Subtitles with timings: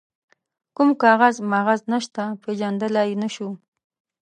[0.75, 3.49] کوم کاغذ ماغذ نشته، پيژندلای يې نه شو.